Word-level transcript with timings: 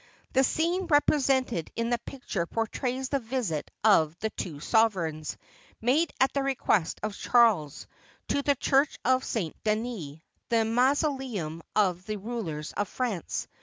The 0.33 0.43
scene 0.43 0.87
represented 0.87 1.69
in 1.75 1.91
the 1.91 1.99
picture 1.99 2.47
portrays 2.47 3.09
the 3.09 3.19
visit 3.19 3.69
of 3.83 4.17
the 4.17 4.31
two 4.31 4.59
sovereigns, 4.59 5.37
made 5.79 6.11
at 6.19 6.33
the 6.33 6.41
request 6.41 6.99
of 7.03 7.15
Charles, 7.15 7.85
to 8.29 8.41
the 8.41 8.55
Church 8.55 8.97
of 9.05 9.23
St. 9.23 9.55
Denis, 9.63 10.17
the 10.49 10.65
mauosleum 10.65 11.61
of 11.75 12.07
the 12.07 12.17
rulers 12.17 12.73
of 12.73 12.87
France. 12.87 13.47